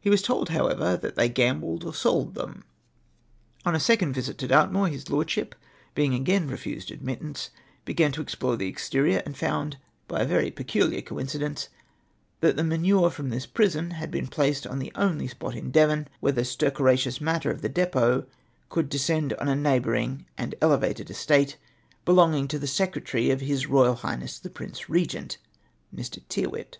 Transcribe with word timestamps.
He 0.00 0.08
was 0.08 0.22
told, 0.22 0.48
liowever, 0.48 0.98
that 0.98 1.16
the}^ 1.16 1.34
gambled 1.34 1.84
or 1.84 1.92
sold 1.92 2.34
them. 2.34 2.64
On 3.66 3.74
his 3.74 3.82
second 3.84 4.14
visit 4.14 4.38
to 4.38 4.48
Dartmoor 4.48 4.88
his 4.88 5.10
Lordship, 5.10 5.54
being 5.94 6.14
again 6.14 6.48
refused 6.48 6.90
admittance, 6.90 7.50
began 7.84 8.10
to 8.12 8.22
explore 8.22 8.56
the 8.56 8.66
exterior, 8.66 9.22
and 9.26 9.36
found, 9.36 9.76
by 10.06 10.20
a 10.22 10.26
very 10.26 10.50
peculiar 10.50 11.02
coincidence, 11.02 11.68
that 12.40 12.56
the 12.56 12.64
manure 12.64 13.10
from 13.10 13.28
this 13.28 13.44
prison 13.44 13.90
had 13.90 14.10
been 14.10 14.26
placed 14.26 14.66
on 14.66 14.78
the 14.78 14.90
only 14.94 15.28
spot 15.28 15.54
in 15.54 15.70
Devon 15.70 16.08
whence 16.20 16.36
the 16.36 16.46
stercoraceous 16.46 17.20
matter 17.20 17.50
of 17.50 17.60
the 17.60 17.68
depot 17.68 18.24
could 18.70 18.88
descend 18.88 19.34
on 19.34 19.48
a 19.48 19.54
neighbouring 19.54 20.24
and 20.38 20.54
elevated 20.62 21.10
estate 21.10 21.58
belonging 22.06 22.48
to 22.48 22.58
the 22.58 22.66
Secretary 22.66 23.28
of 23.30 23.42
His 23.42 23.66
Eoyal 23.66 23.98
Highness 23.98 24.38
the 24.38 24.48
Prince 24.48 24.84
Eegent 24.84 25.36
(jNIr. 25.94 26.20
Tyrwhitt). 26.30 26.78